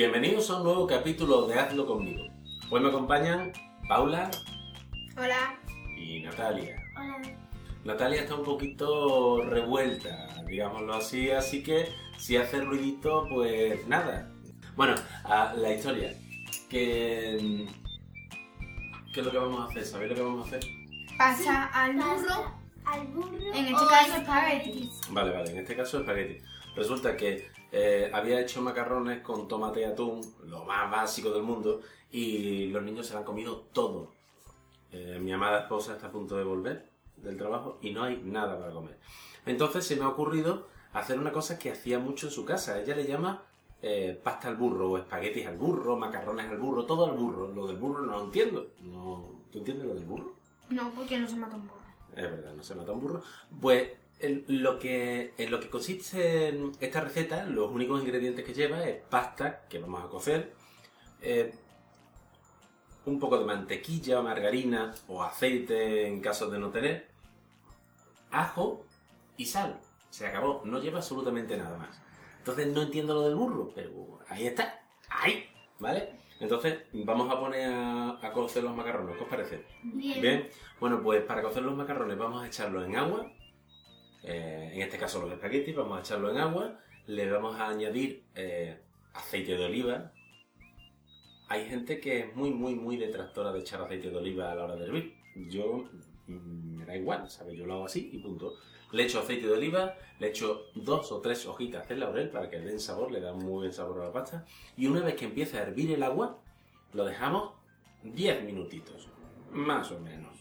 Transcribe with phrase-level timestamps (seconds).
[0.00, 2.24] Bienvenidos a un nuevo capítulo de Hazlo conmigo.
[2.70, 3.52] Hoy me acompañan
[3.86, 4.30] Paula
[5.14, 5.58] Hola.
[5.94, 6.82] y Natalia.
[6.96, 7.20] Hola.
[7.84, 14.32] Natalia está un poquito revuelta, digámoslo así, así que si hace ruidito, pues nada.
[14.74, 14.94] Bueno,
[15.24, 16.14] a la historia.
[16.70, 17.66] Que,
[19.12, 19.84] ¿Qué es lo que vamos a hacer?
[19.84, 20.70] ¿Sabéis lo que vamos a hacer?
[21.18, 22.54] Pasa al burro.
[22.86, 23.52] Al burro.
[23.52, 25.00] En este caso espaguetis.
[25.10, 26.42] Vale, vale, en este caso espagueti.
[26.74, 31.80] Resulta que eh, había hecho macarrones con tomate y atún, lo más básico del mundo,
[32.10, 34.12] y los niños se lo han comido todo.
[34.92, 38.58] Eh, mi amada esposa está a punto de volver del trabajo y no hay nada
[38.58, 38.98] para comer.
[39.46, 42.80] Entonces se me ha ocurrido hacer una cosa que hacía mucho en su casa.
[42.80, 43.42] Ella le llama
[43.82, 47.48] eh, pasta al burro, o espaguetis al burro, macarrones al burro, todo al burro.
[47.48, 48.68] Lo del burro no lo entiendo.
[48.80, 50.34] No, ¿Tú entiendes lo del burro?
[50.70, 51.80] No, porque no se mata un burro.
[52.16, 53.22] Es verdad, no se mata un burro.
[53.60, 53.88] Pues
[54.20, 59.00] el- lo que, en lo que consiste esta receta, los únicos ingredientes que lleva es
[59.02, 60.52] pasta, que vamos a cocer,
[61.22, 61.52] eh,
[63.06, 67.08] un poco de mantequilla, margarina o aceite en caso de no tener,
[68.30, 68.84] ajo
[69.36, 69.80] y sal.
[70.10, 72.00] Se acabó, no lleva absolutamente nada más.
[72.38, 75.48] Entonces no entiendo lo del burro, pero ahí está, ahí,
[75.78, 76.10] ¿vale?
[76.40, 79.64] Entonces vamos a poner a, a cocer los macarrones, ¿qué os parece?
[79.82, 80.20] Bien.
[80.20, 83.30] Bien, bueno, pues para cocer los macarrones vamos a echarlo en agua.
[84.22, 86.78] Eh, en este caso los espaguetis, vamos a echarlo en agua.
[87.06, 88.80] Le vamos a añadir eh,
[89.14, 90.12] aceite de oliva.
[91.48, 94.64] Hay gente que es muy, muy, muy detractora de echar aceite de oliva a la
[94.64, 95.14] hora de hervir.
[95.34, 95.84] Yo
[96.26, 97.56] mm, me da igual, ¿sabes?
[97.56, 98.54] Yo lo hago así y punto.
[98.92, 102.58] Le echo aceite de oliva, le echo dos o tres hojitas de laurel para que
[102.58, 104.44] den sabor, le da muy buen sabor a la pasta.
[104.76, 106.40] Y una vez que empiece a hervir el agua,
[106.92, 107.52] lo dejamos
[108.02, 109.08] 10 minutitos,
[109.52, 110.34] más o menos.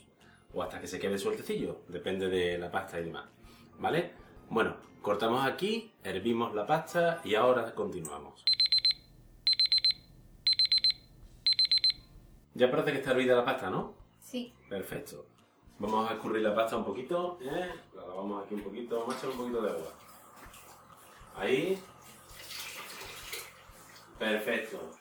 [0.54, 3.26] O hasta que se quede sueltecillo, depende de la pasta y demás.
[3.80, 4.14] ¿Vale?
[4.50, 8.44] Bueno, cortamos aquí, hervimos la pasta y ahora continuamos.
[12.56, 13.94] Ya parece que está hervida la pasta, ¿no?
[14.20, 14.54] Sí.
[14.68, 15.26] Perfecto.
[15.80, 17.40] Vamos a escurrir la pasta un poquito.
[17.42, 17.74] ¿eh?
[17.96, 19.00] La lavamos aquí un poquito.
[19.00, 19.94] Vamos a echar un poquito de agua.
[21.38, 21.80] Ahí.
[24.18, 24.92] Perfecto.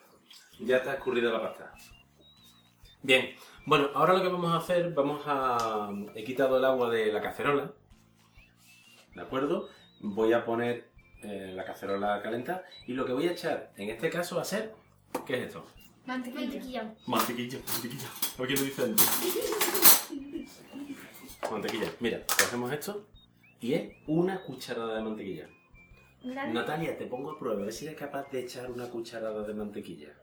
[0.60, 1.74] Ya está escurrida la pasta.
[3.02, 3.34] Bien.
[3.66, 5.90] Bueno, ahora lo que vamos a hacer, vamos a...
[6.14, 7.72] He quitado el agua de la cacerola.
[9.14, 9.68] ¿De acuerdo?
[10.00, 10.88] Voy a poner
[11.22, 12.64] eh, la cacerola a calentar.
[12.86, 14.74] Y lo que voy a echar en este caso va a ser...
[15.26, 15.66] ¿Qué es esto?
[16.06, 16.44] Mantequilla.
[16.44, 16.94] Mantequilla.
[17.06, 18.08] Mantequilla, mantequilla.
[18.08, 20.08] A ver quién lo dice antes.
[21.50, 21.92] Mantequilla.
[22.00, 23.06] Mira, cogemos esto
[23.60, 25.48] y es una cucharada de mantequilla.
[26.22, 29.54] Natalia, te pongo a prueba, a ver si eres capaz de echar una cucharada de
[29.54, 30.14] mantequilla.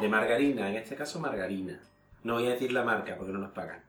[0.00, 1.80] De margarina, en este caso margarina.
[2.22, 3.82] No voy a decir la marca porque no nos pagan.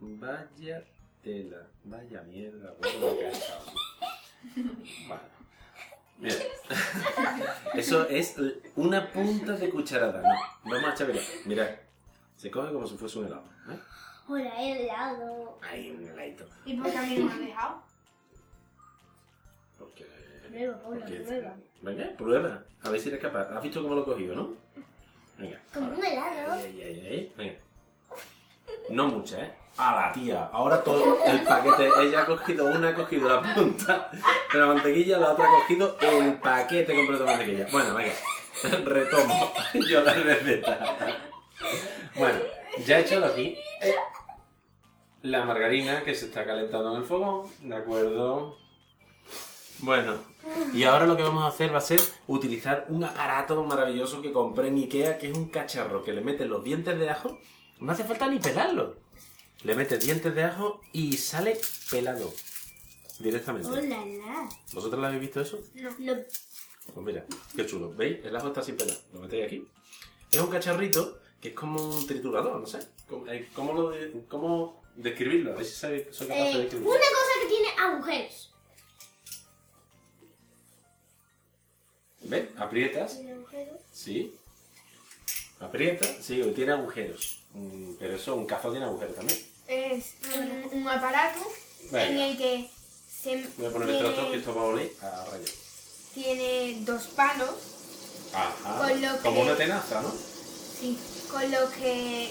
[0.00, 0.84] Vaya
[1.26, 3.66] tela, vaya mierda, bueno, lo que ha echado.
[5.08, 5.22] Bueno.
[6.18, 6.36] Mira.
[7.74, 8.36] Eso es
[8.76, 10.70] una punta de cucharada, ¿no?
[10.70, 11.80] Vamos a echar, mira, mira.
[12.36, 13.42] Se coge como si fuese un helado.
[13.70, 13.78] ¿eh?
[14.28, 15.58] Hola, helado.
[15.62, 16.46] Ahí, un heladito.
[16.64, 17.82] ¿Y por qué a mí no me has dejado?
[19.78, 20.06] Porque...
[20.48, 21.56] Prueba, Paula, porque- prueba.
[21.82, 22.64] Venga, prueba.
[22.84, 23.50] A ver si eres capaz.
[23.50, 24.54] ¿Has visto cómo lo he cogido, no?
[25.38, 25.60] Venga.
[25.74, 26.52] Como un helado.
[26.52, 27.32] Ahí, ahí, ahí.
[27.36, 27.58] Venga.
[28.90, 29.65] No mucha, ¿eh?
[29.78, 30.48] A la tía.
[30.52, 31.90] Ahora todo el paquete.
[32.00, 34.10] Ella ha cogido una, ha cogido la punta
[34.52, 37.66] de la mantequilla, la otra ha cogido el paquete completo de mantequilla.
[37.70, 38.14] Bueno, venga.
[38.84, 41.18] Retomo yo la receta.
[42.14, 42.38] Bueno,
[42.86, 43.56] ya he echado aquí
[45.22, 48.56] la margarina que se está calentando en el fogón, ¿de acuerdo?
[49.80, 50.14] Bueno,
[50.72, 54.32] y ahora lo que vamos a hacer va a ser utilizar un aparato maravilloso que
[54.32, 57.38] compré en Ikea, que es un cacharro que le metes los dientes de ajo,
[57.80, 58.94] no hace falta ni pelarlo.
[59.64, 61.58] Le metes dientes de ajo y sale
[61.90, 62.32] pelado
[63.18, 63.68] directamente.
[63.88, 64.48] La.
[64.72, 65.60] ¿Vosotros lo habéis visto eso?
[65.74, 66.14] No.
[66.94, 67.24] Pues mira,
[67.56, 67.92] qué chulo.
[67.94, 68.24] ¿Veis?
[68.24, 68.96] El ajo está sin pelar.
[69.12, 69.68] Lo metéis aquí.
[70.30, 72.78] Es un cacharrito que es como un triturador, no sé.
[73.08, 75.52] ¿Cómo, eh, cómo lo de- cómo describirlo?
[75.52, 76.90] A ver si soy capaz de Eh, describirlo.
[76.90, 78.52] una cosa que tiene agujeros.
[82.22, 82.48] ¿Ves?
[82.56, 83.14] Aprietas.
[83.16, 83.80] ¿Tiene agujeros?
[83.92, 84.34] Sí.
[85.60, 86.06] Aprieta.
[86.22, 87.38] Sí, tiene agujeros.
[87.54, 89.40] Mm, Pero eso, un cazo tiene agujeros también.
[89.68, 90.04] Es
[90.36, 91.40] un, un aparato
[91.84, 92.26] en Venga.
[92.26, 92.70] el que
[93.22, 95.44] se Voy a poner el tractor que tiene, esto va a oler a rayo.
[96.14, 97.50] tiene dos palos,
[98.32, 98.78] Ajá.
[98.78, 100.12] Con lo Como que- una tenaza, ¿no?
[100.80, 100.98] sí,
[101.30, 102.30] con lo que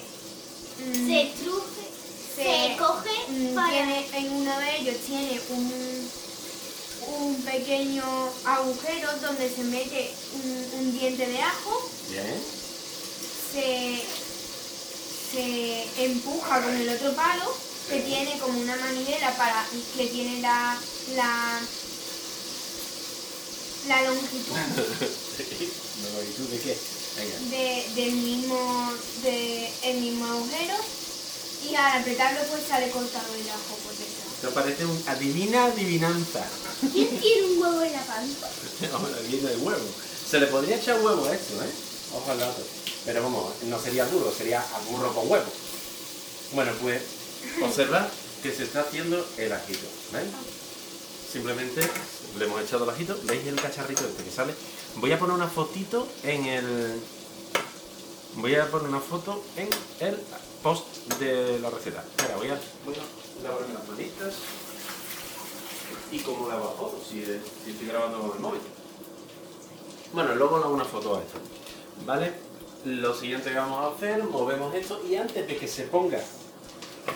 [0.80, 1.86] mm, Se truje,
[2.36, 3.70] se- se coge mm, para...
[3.72, 6.10] tiene, en uno de ellos tiene un,
[7.18, 8.04] un pequeño
[8.46, 12.44] agujero donde se mete un, un diente de ajo, Bien.
[13.56, 14.04] Se,
[15.32, 17.56] se empuja con el otro palo
[17.90, 19.66] que tiene como una manivela para
[19.96, 20.78] que tiene la,
[21.16, 21.62] la
[23.88, 24.56] la longitud
[26.04, 26.78] ¿La longitud de qué?
[27.50, 28.92] De, del mismo,
[29.24, 30.76] de, el mismo agujero
[31.70, 34.28] y al apretarlo pues sale cortado el ajo por detrás.
[34.36, 36.46] Esto parece un adivina adivinanza.
[36.92, 38.50] ¿Quién tiene un huevo en la panza?
[38.94, 39.86] Ahora viene de huevo.
[40.30, 41.70] Se le podría echar huevo a esto, ¿eh?
[42.38, 42.64] Dato.
[43.06, 45.46] Pero vamos, no sería duro, sería a burro con huevo.
[46.54, 47.02] Bueno, pues
[47.64, 48.08] observa
[48.42, 50.30] que se está haciendo el ajito, ¿veis?
[51.32, 51.88] Simplemente
[52.38, 53.18] le hemos echado el ajito.
[53.24, 54.54] ¿Veis el cacharrito este que sale?
[54.96, 57.02] Voy a poner una fotito en el...
[58.36, 59.70] Voy a poner una foto en
[60.00, 60.18] el
[60.64, 60.88] post
[61.20, 62.04] de la receta.
[62.18, 64.34] Espera, voy a, voy a lavarme las manitas.
[66.12, 67.02] ¿Y lavo la foto?
[67.10, 68.62] Si, si estoy grabando con el móvil.
[70.14, 71.40] Bueno, luego le hago una foto a esto.
[72.06, 72.45] ¿Vale?
[72.86, 76.24] Lo siguiente que vamos a hacer, movemos esto y antes de que se ponga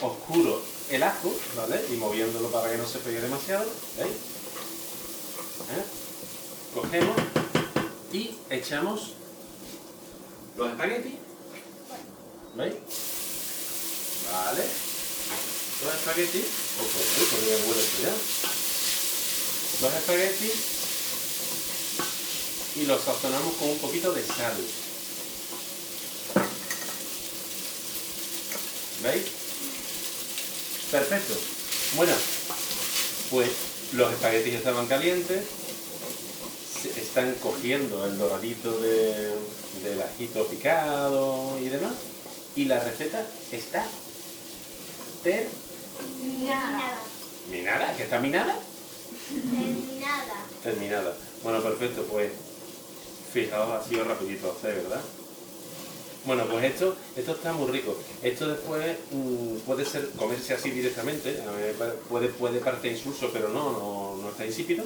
[0.01, 1.85] oscuro el ajo, ¿vale?
[1.91, 3.69] Y moviéndolo para que no se pegue demasiado,
[3.99, 4.15] ¿veis?
[5.69, 5.83] ¿Eh?
[6.73, 7.15] Cogemos
[8.11, 9.11] y echamos
[10.57, 11.13] los espaguetis.
[12.55, 12.73] ¿Veis?
[14.33, 14.63] Vale.
[15.85, 16.45] Los espaguetis.
[16.79, 18.13] Ojo, uy, porque me huele esto ya.
[19.85, 20.53] Los espaguetis
[22.75, 24.57] y los sazonamos con un poquito de sal.
[29.03, 29.23] ¿Veis?
[30.91, 31.33] Perfecto.
[31.95, 32.13] Bueno,
[33.29, 33.49] pues
[33.93, 35.45] los espaguetis estaban calientes,
[36.81, 39.33] se están cogiendo el doradito de,
[39.83, 41.93] del ajito picado y demás,
[42.55, 43.85] y la receta está
[46.45, 46.91] Nada.
[47.47, 47.95] terminada.
[47.97, 48.55] ¿Que está minada?
[49.29, 50.45] Terminada.
[50.63, 51.13] Terminada.
[51.43, 52.31] Bueno, perfecto, pues
[53.33, 55.01] fijaos, ha sido rapidito hacer, ¿verdad?
[56.25, 57.95] Bueno, pues esto, esto está muy rico.
[58.21, 63.29] Esto después mm, puede ser comerse así directamente, a ver, pa- puede, puede parecer insulso,
[63.31, 64.83] pero no, no, no está insípido.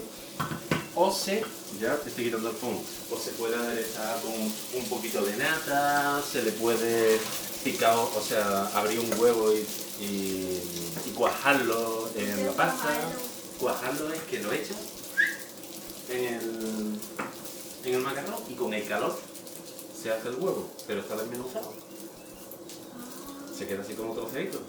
[0.96, 1.44] O se,
[1.82, 2.80] ya te estoy quitando el fondo,
[3.12, 7.18] o se puede aderezar con un poquito de nata, se le puede
[7.64, 9.66] picar, o sea, abrir un huevo y,
[10.04, 10.62] y,
[11.08, 12.90] y cuajarlo en la pasta.
[13.60, 14.78] Cuajarlo es que lo echas
[16.10, 17.00] en el,
[17.86, 19.18] en el macarrón y con el calor
[20.04, 21.72] se hace el huevo, pero está desmenuzado.
[23.56, 24.60] Se queda así como troceadito.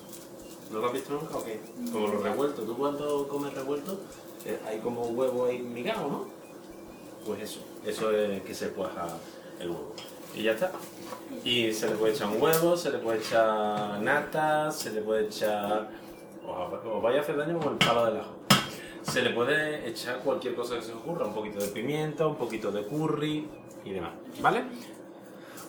[0.71, 1.61] ¿No lo has visto nunca o qué?
[1.93, 2.65] Como los revueltos.
[2.65, 3.99] Tú cuando comes revuelto
[4.47, 6.27] eh, hay como huevo ahí migado, ¿no?
[7.27, 9.09] Pues eso, eso es que se cuaja
[9.59, 9.95] el huevo.
[10.37, 10.71] Y ya está.
[11.43, 15.27] Y se le puede echar un huevo, se le puede echar nata, se le puede
[15.27, 15.91] echar...
[16.47, 18.35] Os, vaya a hacer daño con el palo del ajo.
[19.03, 22.37] Se le puede echar cualquier cosa que se os ocurra, un poquito de pimienta, un
[22.37, 23.49] poquito de curry
[23.85, 24.65] y demás, ¿vale?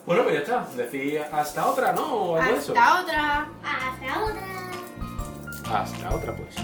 [0.06, 0.68] Bueno, pues ya está.
[0.76, 2.04] Decir hasta otra, ¿no?
[2.14, 2.74] O algo de eso.
[2.78, 3.48] Hasta otra.
[3.64, 5.80] Hasta otra.
[5.82, 6.56] Hasta otra, pues.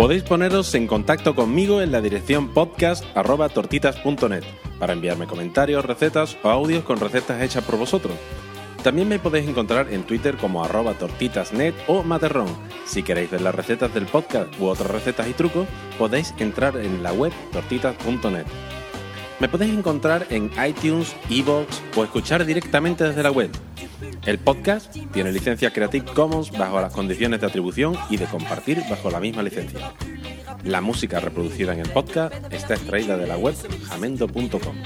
[0.00, 4.44] Podéis poneros en contacto conmigo en la dirección podcast.tortitas.net
[4.78, 8.14] para enviarme comentarios, recetas o audios con recetas hechas por vosotros.
[8.82, 12.48] También me podéis encontrar en Twitter como arroba tortitasnet o materrón.
[12.86, 17.02] Si queréis ver las recetas del podcast u otras recetas y trucos, podéis entrar en
[17.02, 18.46] la web tortitas.net.
[19.40, 23.50] Me podéis encontrar en iTunes, Evox o escuchar directamente desde la web.
[24.26, 29.10] El podcast tiene licencia Creative Commons bajo las condiciones de atribución y de compartir bajo
[29.10, 29.92] la misma licencia.
[30.64, 33.54] La música reproducida en el podcast está extraída de la web
[33.88, 34.76] jamendo.com.